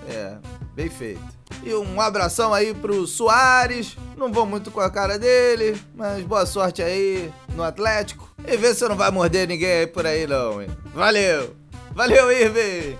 [0.08, 0.38] É,
[0.74, 1.22] bem feito.
[1.62, 3.98] E um abração aí pro Soares.
[4.18, 8.28] Não vou muito com a cara dele, mas boa sorte aí no Atlético.
[8.48, 10.70] E vê se não vai morder ninguém aí por aí não, hein?
[10.94, 11.56] Valeu!
[11.94, 12.98] Valeu, Irving!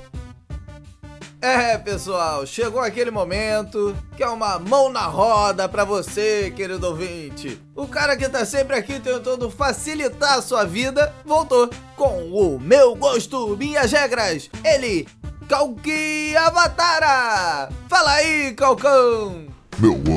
[1.42, 7.60] É, pessoal, chegou aquele momento que é uma mão na roda pra você, querido ouvinte.
[7.76, 12.96] O cara que tá sempre aqui tentando facilitar a sua vida voltou com o meu
[12.96, 14.50] gosto, minhas regras.
[14.64, 15.08] Ele,
[15.48, 17.70] Calqui Avatara!
[17.88, 19.48] Fala aí, Calcão!
[19.80, 20.17] Meu gosto,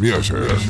[0.00, 0.62] minhas regras.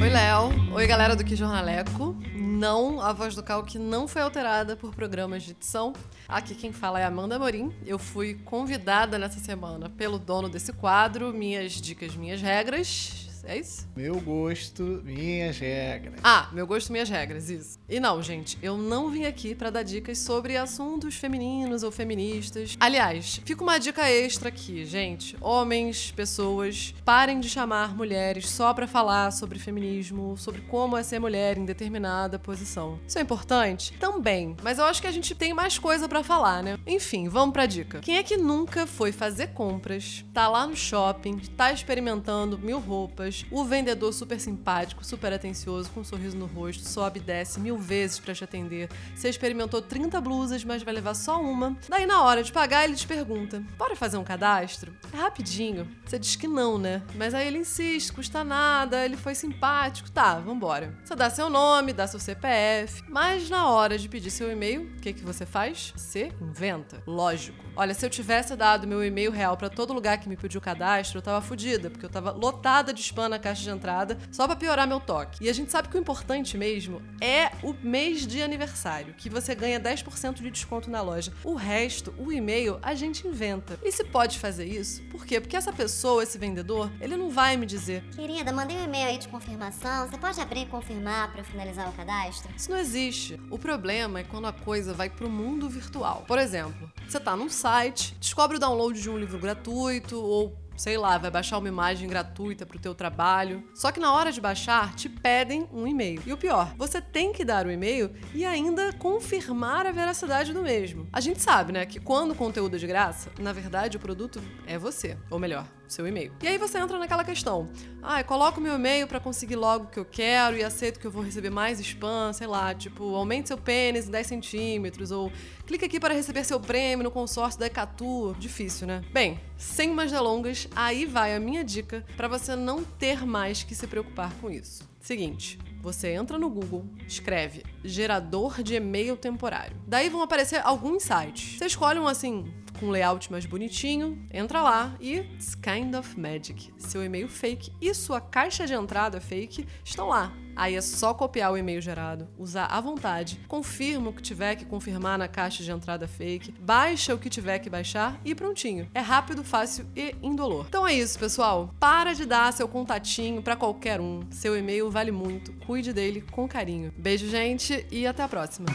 [0.00, 0.72] Oi, Léo.
[0.72, 2.16] Oi, galera do Que Jornaleco.
[2.32, 5.92] Não, a voz do Calque não foi alterada por programas de edição.
[6.28, 7.72] Aqui quem fala é Amanda Morim.
[7.84, 13.29] Eu fui convidada nessa semana pelo dono desse quadro, Minhas Dicas, Minhas Regras.
[13.44, 13.88] É isso?
[13.96, 16.20] Meu gosto, minhas regras.
[16.22, 17.78] Ah, meu gosto, minhas regras, isso.
[17.88, 22.76] E não, gente, eu não vim aqui pra dar dicas sobre assuntos femininos ou feministas.
[22.78, 25.36] Aliás, fica uma dica extra aqui, gente.
[25.40, 31.18] Homens, pessoas, parem de chamar mulheres só pra falar sobre feminismo, sobre como é ser
[31.18, 32.98] mulher em determinada posição.
[33.06, 33.92] Isso é importante?
[33.98, 34.56] Também.
[34.62, 36.78] Mas eu acho que a gente tem mais coisa pra falar, né?
[36.86, 38.00] Enfim, vamos pra dica.
[38.00, 43.29] Quem é que nunca foi fazer compras, tá lá no shopping, tá experimentando mil roupas,
[43.50, 47.76] o vendedor super simpático, super atencioso, com um sorriso no rosto, sobe e desce mil
[47.76, 48.88] vezes para te atender.
[49.14, 51.76] Você experimentou 30 blusas, mas vai levar só uma.
[51.88, 54.92] Daí, na hora de pagar, ele te pergunta: bora fazer um cadastro?
[55.12, 55.88] É rapidinho.
[56.04, 57.02] Você diz que não, né?
[57.14, 60.10] Mas aí ele insiste, custa nada, ele foi simpático.
[60.10, 60.98] Tá, vambora.
[61.04, 65.00] Você dá seu nome, dá seu CPF, mas na hora de pedir seu e-mail, o
[65.00, 65.92] que, que você faz?
[65.96, 67.02] Você inventa.
[67.06, 67.64] Lógico.
[67.76, 71.18] Olha, se eu tivesse dado meu e-mail real para todo lugar que me pediu cadastro,
[71.18, 74.56] eu tava fodida, porque eu tava lotada de spam na caixa de entrada, só para
[74.56, 75.44] piorar meu toque.
[75.44, 79.54] E a gente sabe que o importante mesmo é o mês de aniversário, que você
[79.54, 81.32] ganha 10% de desconto na loja.
[81.44, 83.78] O resto, o e-mail, a gente inventa.
[83.82, 85.02] E se pode fazer isso?
[85.04, 85.40] Por quê?
[85.40, 88.02] Porque essa pessoa, esse vendedor, ele não vai me dizer.
[88.14, 90.08] Querida, mandei um e-mail aí de confirmação.
[90.08, 92.50] Você pode abrir e confirmar para eu finalizar o cadastro?
[92.56, 93.40] Isso não existe.
[93.50, 96.24] O problema é quando a coisa vai pro mundo virtual.
[96.26, 100.96] Por exemplo, você tá num site, descobre o download de um livro gratuito ou sei
[100.96, 103.62] lá, vai baixar uma imagem gratuita para o teu trabalho.
[103.74, 106.22] Só que na hora de baixar, te pedem um e-mail.
[106.24, 110.62] E o pior, você tem que dar o e-mail e ainda confirmar a veracidade do
[110.62, 111.06] mesmo.
[111.12, 114.40] A gente sabe, né, que quando o conteúdo é de graça, na verdade o produto
[114.66, 116.32] é você, ou melhor, seu e-mail.
[116.42, 117.68] E aí você entra naquela questão.
[118.02, 121.06] Ah, eu coloco meu e-mail para conseguir logo o que eu quero e aceito que
[121.06, 125.30] eu vou receber mais spam, sei lá, tipo, aumente seu pênis em 10 centímetros, ou
[125.66, 128.34] clique aqui para receber seu prêmio no consórcio da Ecatu.
[128.38, 129.02] Difícil, né?
[129.12, 133.74] Bem, sem mais delongas, aí vai a minha dica para você não ter mais que
[133.74, 134.88] se preocupar com isso.
[134.98, 139.76] Seguinte, você entra no Google, escreve gerador de e-mail temporário.
[139.86, 141.58] Daí vão aparecer alguns sites.
[141.58, 146.72] Você escolhe um assim, com layout mais bonitinho, entra lá e it's kind of magic.
[146.78, 150.32] Seu e-mail fake e sua caixa de entrada fake estão lá.
[150.56, 154.64] Aí é só copiar o e-mail gerado, usar à vontade, confirma o que tiver que
[154.64, 158.88] confirmar na caixa de entrada fake, baixa o que tiver que baixar e prontinho.
[158.94, 160.66] É rápido, fácil e indolor.
[160.68, 161.74] Então é isso, pessoal.
[161.78, 164.20] Para de dar seu contatinho para qualquer um.
[164.30, 165.52] Seu e-mail vale muito.
[165.66, 166.92] Cuide dele com carinho.
[166.96, 168.66] Beijo, gente, e até a próxima.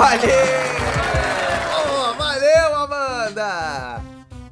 [0.00, 0.30] Valeu!
[2.16, 4.02] Valeu, Amanda!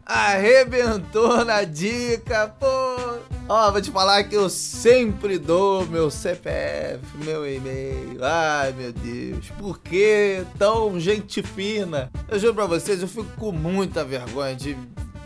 [0.04, 2.66] Arrebentou na dica, pô!
[3.48, 8.22] Ó, vou te falar que eu sempre dou meu CPF, meu e-mail.
[8.22, 12.10] Ai, meu Deus, por que tão gente fina?
[12.28, 14.76] Eu juro pra vocês, eu fico com muita vergonha de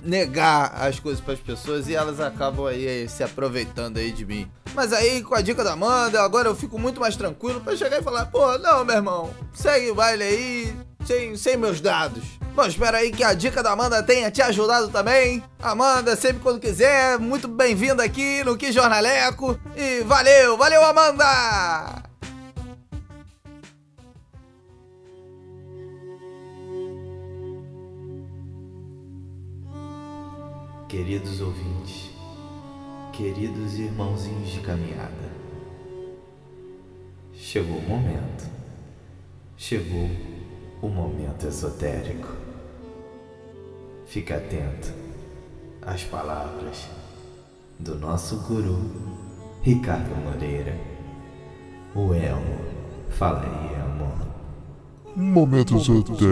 [0.05, 4.49] negar as coisas para as pessoas e elas acabam aí se aproveitando aí de mim.
[4.75, 8.01] Mas aí, com a dica da Amanda, agora eu fico muito mais tranquilo para chegar
[8.01, 12.25] e falar: pô, não, meu irmão, segue o baile aí, sem, sem meus dados.
[12.55, 15.43] Bom, espero aí que a dica da Amanda tenha te ajudado também.
[15.61, 19.59] Amanda, sempre quando quiser, muito bem-vinda aqui no Que Jornaleco.
[19.75, 22.03] E valeu, valeu, Amanda!
[30.89, 31.82] Queridos ouvintes,
[33.13, 35.31] queridos irmãozinhos de caminhada,
[37.35, 38.51] chegou o momento,
[39.57, 40.09] chegou
[40.81, 42.29] o momento esotérico.
[44.07, 44.93] Fique atento
[45.83, 46.89] às palavras
[47.79, 48.91] do nosso guru
[49.61, 50.75] Ricardo Moreira.
[51.95, 52.59] O Elmo,
[53.11, 54.27] fala aí, amor.
[55.15, 56.23] Momento esotérico.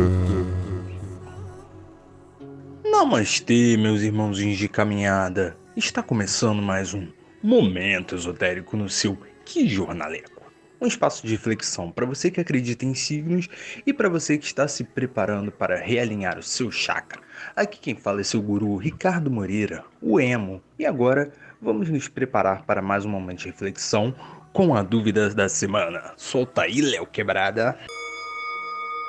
[2.90, 5.59] Namastê, meus irmãozinhos de caminhada.
[5.82, 7.08] Está começando mais um
[7.42, 9.16] Momento Esotérico no seu
[9.46, 10.52] Que Jornaleco.
[10.78, 13.48] Um espaço de reflexão para você que acredita em signos
[13.86, 17.22] e para você que está se preparando para realinhar o seu chakra.
[17.56, 20.62] Aqui quem fala é seu guru Ricardo Moreira, o Emo.
[20.78, 24.14] E agora vamos nos preparar para mais um momento de reflexão
[24.52, 26.12] com a dúvida da semana.
[26.14, 27.78] Solta aí, Léo Quebrada.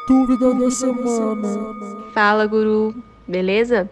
[0.08, 2.14] Dúvida da semana.
[2.14, 2.96] Fala, guru.
[3.28, 3.90] Beleza?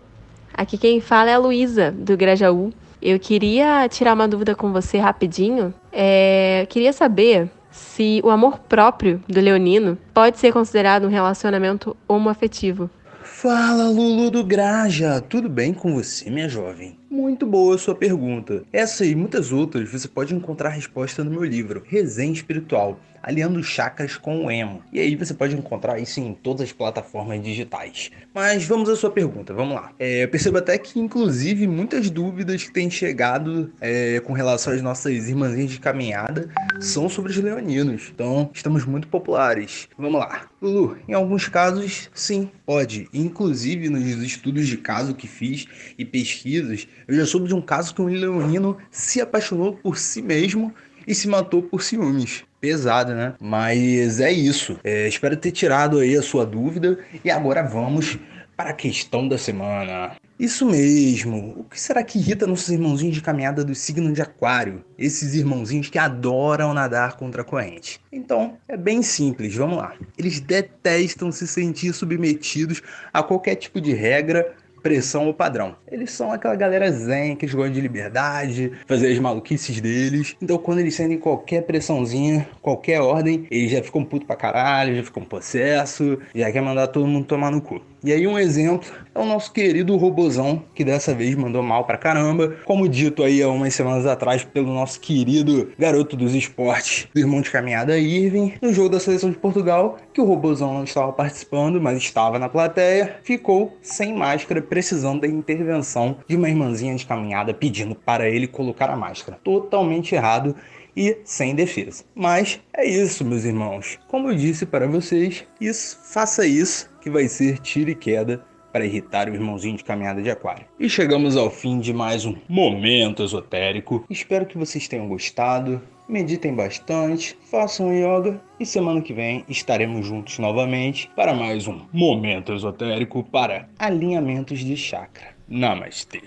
[0.59, 2.73] Aqui quem fala é a Luísa, do Grajaú.
[3.01, 5.73] Eu queria tirar uma dúvida com você rapidinho.
[5.89, 12.89] É, queria saber se o amor próprio do leonino pode ser considerado um relacionamento homoafetivo.
[13.23, 15.21] Fala, Lulu do Graja.
[15.21, 16.98] Tudo bem com você, minha jovem?
[17.11, 18.63] Muito boa sua pergunta.
[18.71, 23.63] Essa e muitas outras você pode encontrar a resposta no meu livro, Resenha Espiritual, aliando
[23.63, 24.83] chakras com o emo.
[24.93, 28.11] E aí você pode encontrar isso em todas as plataformas digitais.
[28.33, 29.91] Mas vamos à sua pergunta, vamos lá.
[29.97, 34.81] É, eu percebo até que, inclusive, muitas dúvidas que têm chegado é, com relação às
[34.81, 38.11] nossas irmãzinhas de caminhada são sobre os leoninos.
[38.13, 39.89] Então, estamos muito populares.
[39.97, 40.47] Vamos lá.
[40.61, 43.07] Lulu, em alguns casos, sim, pode.
[43.13, 45.65] Inclusive, nos estudos de caso que fiz
[45.97, 50.21] e pesquisas, eu já soube de um caso que um leonino se apaixonou por si
[50.21, 50.71] mesmo
[51.07, 52.43] e se matou por ciúmes.
[52.61, 53.33] Pesado, né?
[53.39, 54.79] Mas é isso.
[54.83, 56.99] É, espero ter tirado aí a sua dúvida.
[57.25, 58.19] E agora vamos
[58.55, 60.11] para a questão da semana.
[60.39, 61.55] Isso mesmo.
[61.57, 64.85] O que será que irrita nossos irmãozinhos de caminhada do signo de Aquário?
[64.97, 67.99] Esses irmãozinhos que adoram nadar contra a corrente.
[68.11, 69.95] Então, é bem simples, vamos lá.
[70.17, 75.75] Eles detestam se sentir submetidos a qualquer tipo de regra pressão ou padrão.
[75.91, 80.35] Eles são aquela galera zen que eles gostam de liberdade, fazer as maluquices deles.
[80.41, 85.03] Então, quando eles sentem qualquer pressãozinha, qualquer ordem, eles já ficam puto pra caralho, já
[85.03, 87.81] ficam possesso, já quer mandar todo mundo tomar no cu.
[88.01, 91.97] E aí um exemplo é o nosso querido Robozão, que dessa vez mandou mal pra
[91.97, 97.19] caramba, como dito aí há umas semanas atrás pelo nosso querido garoto dos esportes, do
[97.19, 101.11] irmão de caminhada Irving, no jogo da seleção de Portugal, que o Robozão não estava
[101.11, 107.05] participando, mas estava na plateia, ficou sem máscara, precisando da intervenção de uma irmãzinha de
[107.05, 109.37] caminhada pedindo para ele colocar a máscara.
[109.43, 110.55] Totalmente errado
[110.99, 112.03] e sem defesa.
[112.13, 113.97] Mas é isso, meus irmãos.
[114.09, 118.85] Como eu disse para vocês, isso, faça isso que vai ser tiro e queda para
[118.85, 120.65] irritar o irmãozinho de caminhada de aquário.
[120.77, 124.05] E chegamos ao fim de mais um momento esotérico.
[124.09, 125.81] Espero que vocês tenham gostado.
[126.07, 132.51] Meditem bastante, façam yoga e semana que vem estaremos juntos novamente para mais um momento
[132.51, 135.35] esotérico para alinhamentos de chakra.
[135.47, 136.23] Namastê.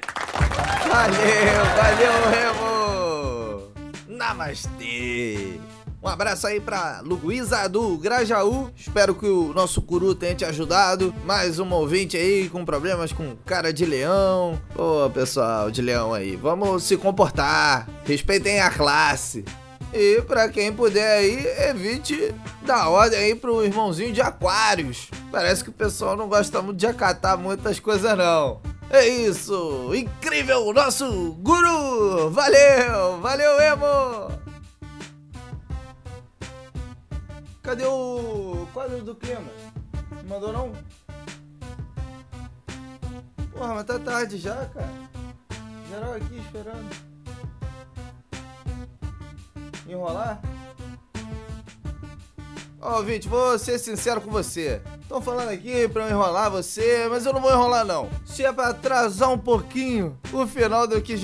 [0.89, 2.82] Valeu, valeu, Remo!
[4.33, 5.61] Namastê!
[6.03, 8.71] Um abraço aí pra Luísa do Grajaú.
[8.75, 11.15] Espero que o nosso guru tenha te ajudado.
[11.27, 14.59] Mais um ouvinte aí com problemas com cara de leão.
[14.75, 17.87] Pô, pessoal de leão aí, vamos se comportar.
[18.05, 19.45] Respeitem a classe.
[19.93, 25.11] E pra quem puder aí, evite dar ordem aí pro irmãozinho de aquários.
[25.31, 28.63] Parece que o pessoal não gosta muito de acatar muitas coisas não.
[28.93, 29.91] É isso!
[29.95, 30.71] Incrível!
[30.75, 32.29] Nosso guru!
[32.29, 33.19] Valeu!
[33.23, 34.31] Valeu, Emo!
[37.63, 39.51] Cadê o quadro do clima?
[40.11, 40.73] Não mandou não?
[43.51, 44.93] Porra, mas tá tarde já, cara.
[45.89, 47.13] Geral aqui esperando.
[49.89, 50.39] Enrolar?
[52.79, 54.83] Ó, oh, Vinte, vou ser sincero com você.
[55.01, 58.11] Estão falando aqui pra eu enrolar você, mas eu não vou enrolar não.
[58.33, 61.17] Se é pra atrasar um pouquinho o final do que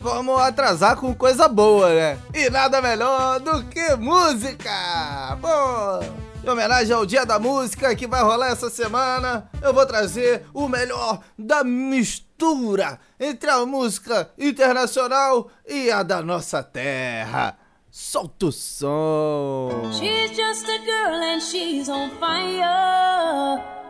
[0.00, 2.18] vamos atrasar com coisa boa, né?
[2.34, 5.38] E nada melhor do que música!
[5.40, 6.44] Pô!
[6.44, 10.66] Em homenagem ao Dia da Música que vai rolar essa semana, eu vou trazer o
[10.66, 17.56] melhor da mistura entre a música internacional e a da nossa terra.
[17.88, 19.92] Solta o som!
[19.92, 23.81] She's just a girl and she's on fire.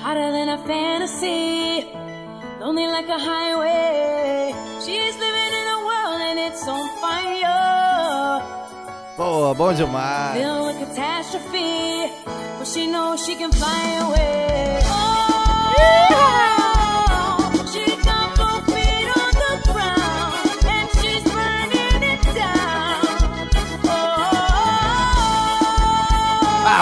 [0.00, 1.86] Hotter than a fantasy.
[2.60, 4.54] lonely like a highway.
[4.84, 8.40] She's living in a world and it's on fire.
[9.16, 10.34] Boa, bom demais.
[10.34, 12.10] Filled with catastrophe,
[12.58, 14.80] but she knows she can fly away.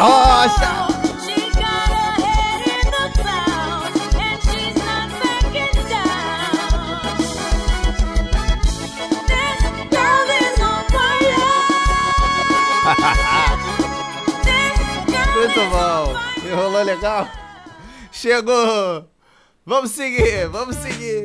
[0.02, 0.79] Oh, she got
[15.50, 16.48] Muito bom.
[16.48, 17.28] Enrolou legal?
[18.12, 19.04] Chegou.
[19.66, 21.24] Vamos seguir, vamos seguir.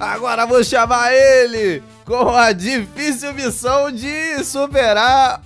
[0.00, 5.42] Agora vou chamar ele com a difícil missão de superar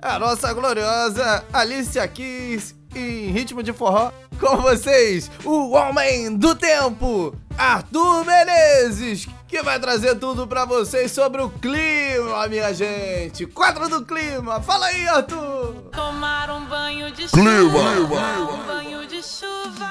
[0.00, 4.12] a nossa gloriosa Alicia Keys em ritmo de forró.
[4.38, 11.40] Com vocês, o homem do tempo, Arthur Menezes, que vai trazer tudo para vocês sobre
[11.40, 13.46] o clima, minha gente.
[13.46, 14.60] Quadro do clima.
[14.60, 15.74] Fala aí, Arthur.
[15.90, 17.62] Tomar um banho de clima.
[17.62, 18.18] chuva.
[18.52, 19.88] Um banho de chuva.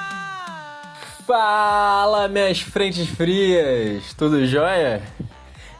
[1.26, 4.14] Fala, minhas frentes frias.
[4.16, 5.02] Tudo jóia?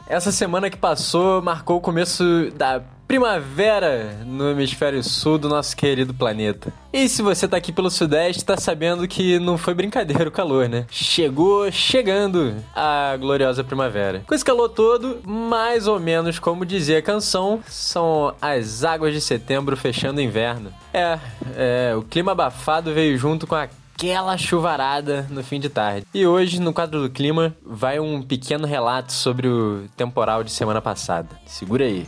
[0.07, 6.13] Essa semana que passou marcou o começo da primavera no hemisfério sul do nosso querido
[6.13, 6.71] planeta.
[6.93, 10.69] E se você tá aqui pelo sudeste, tá sabendo que não foi brincadeira o calor,
[10.69, 10.85] né?
[10.91, 14.21] Chegou chegando a gloriosa primavera.
[14.27, 19.21] Com esse calor todo, mais ou menos como dizia a canção, são as águas de
[19.21, 20.71] setembro fechando o inverno.
[20.93, 21.19] É,
[21.55, 23.67] é, o clima abafado veio junto com a
[23.99, 26.05] aquela chuvarada no fim de tarde.
[26.13, 30.81] E hoje, no quadro do clima, vai um pequeno relato sobre o temporal de semana
[30.81, 31.27] passada.
[31.45, 32.07] Segura aí.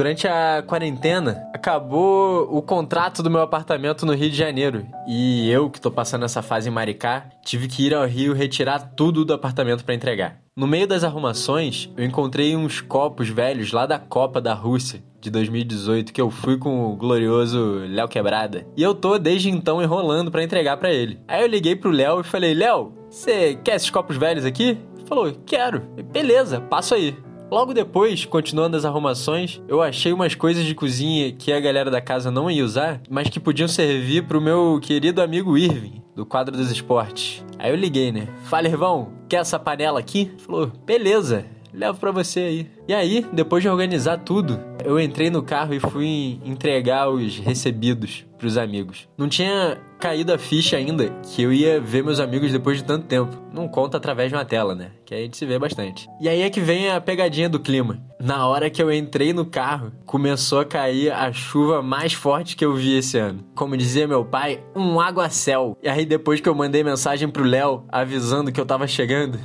[0.00, 4.86] Durante a quarentena, acabou o contrato do meu apartamento no Rio de Janeiro.
[5.06, 8.92] E eu, que tô passando essa fase em Maricá, tive que ir ao Rio retirar
[8.96, 10.38] tudo do apartamento para entregar.
[10.56, 15.30] No meio das arrumações, eu encontrei uns copos velhos lá da Copa da Rússia de
[15.30, 18.66] 2018 que eu fui com o glorioso Léo Quebrada.
[18.78, 21.20] E eu tô desde então enrolando para entregar para ele.
[21.28, 25.06] Aí eu liguei pro Léo e falei: "Léo, você quer esses copos velhos aqui?" Ele
[25.06, 25.80] falou: "Quero".
[26.10, 27.14] Beleza, passo aí.
[27.50, 32.00] Logo depois, continuando as arrumações, eu achei umas coisas de cozinha que a galera da
[32.00, 36.56] casa não ia usar, mas que podiam servir pro meu querido amigo Irving, do quadro
[36.56, 37.44] dos esportes.
[37.58, 38.28] Aí eu liguei, né?
[38.44, 40.30] Fala, irmão, quer essa panela aqui?
[40.38, 42.70] Falou, beleza, levo pra você aí.
[42.88, 48.24] E aí, depois de organizar tudo, eu entrei no carro e fui entregar os recebidos
[48.38, 49.06] pros amigos.
[49.16, 53.06] Não tinha caído a ficha ainda que eu ia ver meus amigos depois de tanto
[53.06, 53.36] tempo.
[53.52, 54.92] Não conta através de uma tela, né?
[55.04, 56.08] Que a gente se vê bastante.
[56.20, 58.02] E aí é que vem a pegadinha do clima.
[58.18, 62.64] Na hora que eu entrei no carro, começou a cair a chuva mais forte que
[62.64, 63.44] eu vi esse ano.
[63.54, 65.76] Como dizia meu pai, um aguacel.
[65.82, 69.38] E aí depois que eu mandei mensagem pro Léo avisando que eu tava chegando,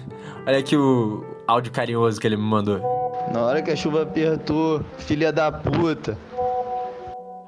[0.48, 2.80] olha aqui o áudio carinhoso que ele me mandou.
[3.32, 6.18] Na hora que a chuva apertou, filha da puta.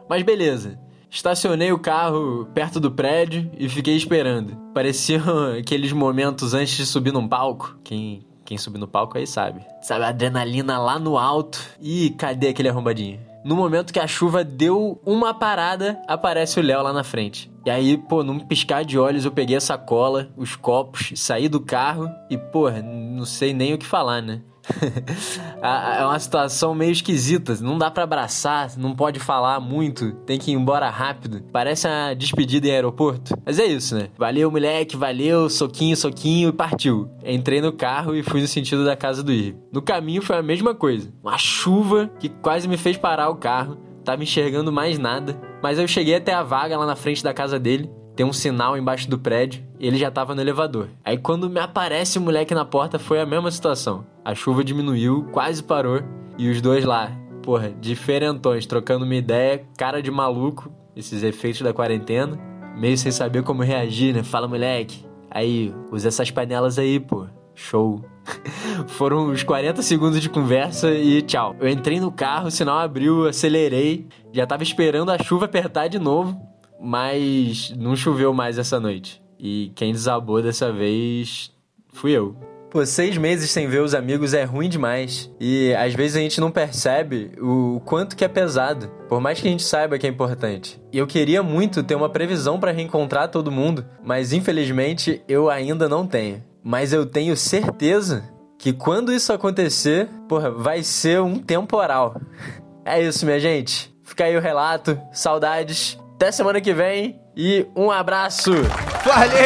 [0.09, 0.79] Mas beleza.
[1.09, 4.55] Estacionei o carro perto do prédio e fiquei esperando.
[4.73, 7.77] Pareciam aqueles momentos antes de subir num palco.
[7.83, 9.61] Quem, quem subir no palco aí sabe.
[9.81, 11.59] Sabe, a adrenalina lá no alto.
[11.81, 13.19] E cadê aquele arrombadinho?
[13.47, 17.49] No momento que a chuva deu uma parada, aparece o Léo lá na frente.
[17.65, 21.61] E aí, pô, num piscar de olhos, eu peguei a sacola, os copos, saí do
[21.61, 24.41] carro e, pô, não sei nem o que falar, né?
[25.61, 27.55] é uma situação meio esquisita.
[27.61, 31.43] Não dá para abraçar, não pode falar muito, tem que ir embora rápido.
[31.51, 33.33] Parece uma despedida em aeroporto.
[33.45, 34.09] Mas é isso, né?
[34.17, 37.09] Valeu, moleque, valeu, soquinho, soquinho e partiu.
[37.25, 39.55] Entrei no carro e fui no sentido da casa do Ir.
[39.71, 41.11] No caminho foi a mesma coisa.
[41.23, 43.77] Uma chuva que quase me fez parar o carro.
[44.03, 45.39] Tava enxergando mais nada.
[45.61, 48.75] Mas eu cheguei até a vaga lá na frente da casa dele tem um sinal
[48.75, 50.87] embaixo do prédio e ele já tava no elevador.
[51.05, 54.03] Aí quando me aparece o moleque na porta foi a mesma situação.
[54.25, 56.01] A chuva diminuiu, quase parou
[56.35, 57.11] e os dois lá,
[57.43, 62.39] porra, diferentões, trocando uma ideia, cara de maluco, esses efeitos da quarentena,
[62.75, 64.23] meio sem saber como reagir, né?
[64.23, 65.05] Fala moleque.
[65.29, 67.27] Aí, usa essas panelas aí, pô.
[67.53, 68.03] Show.
[68.87, 71.55] Foram uns 40 segundos de conversa e tchau.
[71.59, 75.99] Eu entrei no carro, o sinal abriu, acelerei, já tava esperando a chuva apertar de
[75.99, 76.35] novo
[76.79, 79.21] mas não choveu mais essa noite.
[79.39, 81.51] E quem desabou dessa vez
[81.93, 82.35] fui eu.
[82.69, 85.31] Pô, seis meses sem ver os amigos é ruim demais.
[85.39, 89.47] E às vezes a gente não percebe o quanto que é pesado, por mais que
[89.47, 90.79] a gente saiba que é importante.
[90.91, 96.05] Eu queria muito ter uma previsão para reencontrar todo mundo, mas infelizmente eu ainda não
[96.05, 96.43] tenho.
[96.61, 102.19] Mas eu tenho certeza que quando isso acontecer, porra, vai ser um temporal.
[102.89, 103.93] É isso, minha gente.
[104.01, 108.51] Fica aí o relato, saudades até semana que vem e um abraço.
[108.51, 109.37] Valeu,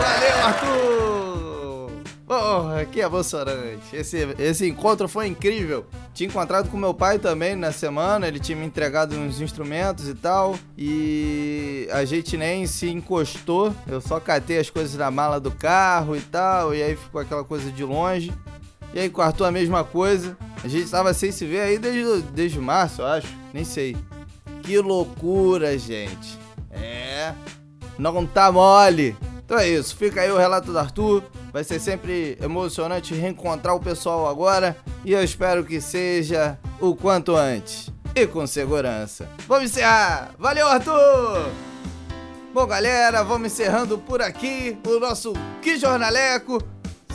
[0.00, 1.90] valeu, Arthur.
[2.24, 3.84] Porra, que emocionante.
[3.92, 5.84] Esse, esse encontro foi incrível.
[6.14, 10.14] Tinha encontrado com meu pai também na semana, ele tinha me entregado uns instrumentos e
[10.14, 10.56] tal.
[10.78, 13.74] E a gente nem se encostou.
[13.88, 16.72] Eu só catei as coisas na mala do carro e tal.
[16.72, 18.32] E aí ficou aquela coisa de longe.
[18.94, 20.38] E aí Arthur a mesma coisa.
[20.62, 23.28] A gente tava sem se ver aí desde, desde março, eu acho.
[23.52, 23.96] Nem sei.
[24.66, 26.36] Que loucura, gente.
[26.72, 27.32] É.
[27.96, 29.16] Não tá mole.
[29.44, 29.94] Então é isso.
[29.94, 31.22] Fica aí o relato do Arthur.
[31.52, 34.76] Vai ser sempre emocionante reencontrar o pessoal agora.
[35.04, 37.92] E eu espero que seja o quanto antes.
[38.12, 39.28] E com segurança.
[39.46, 40.34] Vamos encerrar.
[40.36, 41.48] Valeu, Arthur!
[42.52, 46.58] Bom, galera, vamos encerrando por aqui o nosso Que Jornaleco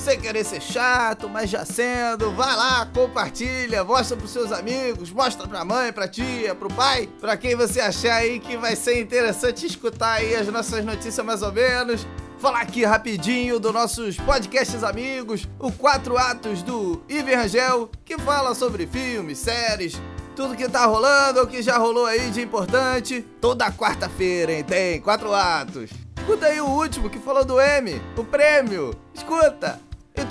[0.01, 5.47] sem querer ser chato, mas já sendo, vai lá, compartilha, mostra pros seus amigos, mostra
[5.47, 9.67] pra mãe, pra tia, pro pai, pra quem você achar aí que vai ser interessante
[9.67, 12.07] escutar aí as nossas notícias mais ou menos.
[12.39, 18.55] Falar aqui rapidinho dos nossos podcasts amigos, o Quatro Atos do Ivan Rangel, que fala
[18.55, 20.01] sobre filmes, séries,
[20.35, 23.21] tudo que tá rolando ou que já rolou aí de importante.
[23.39, 24.63] Toda quarta-feira, hein?
[24.63, 25.91] Tem quatro atos.
[26.17, 28.91] Escuta aí o último que falou do M, o prêmio.
[29.13, 29.79] Escuta!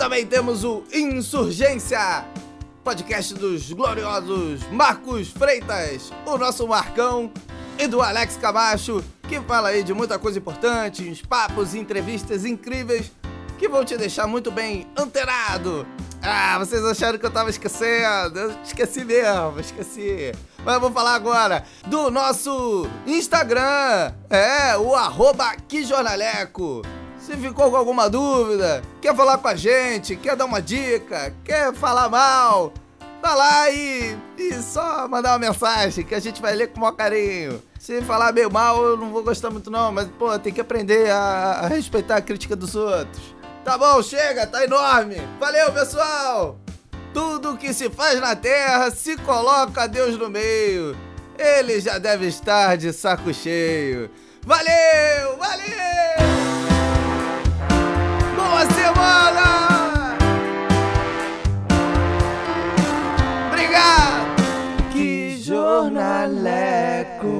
[0.01, 2.24] Também temos o Insurgência,
[2.82, 7.30] podcast dos gloriosos Marcos Freitas, o nosso Marcão,
[7.78, 12.46] e do Alex Camacho, que fala aí de muita coisa importante, uns papos e entrevistas
[12.46, 13.12] incríveis
[13.59, 15.86] que vão te deixar muito bem antenado.
[16.22, 18.38] Ah, vocês acharam que eu tava esquecendo?
[18.38, 20.32] Eu esqueci mesmo, esqueci.
[20.64, 26.80] Mas eu vou falar agora do nosso Instagram, é, o arroba Quijornaleco.
[27.31, 31.72] Se ficou com alguma dúvida, quer falar com a gente, quer dar uma dica, quer
[31.72, 32.72] falar mal,
[33.22, 36.81] vai lá e, e só mandar uma mensagem que a gente vai ler com o
[36.81, 37.62] maior carinho.
[37.78, 41.09] Se falar meio mal, eu não vou gostar muito não, mas pô, tem que aprender
[41.09, 43.22] a, a respeitar a crítica dos outros.
[43.64, 45.22] Tá bom, chega, tá enorme.
[45.39, 46.59] Valeu, pessoal!
[47.14, 50.97] Tudo que se faz na terra se coloca Deus no meio.
[51.39, 54.11] Ele já deve estar de saco cheio.
[54.45, 56.59] Valeu, valeu!
[58.51, 60.18] boa semana!
[63.48, 64.34] Obrigado!
[64.92, 67.39] Que jornaleco!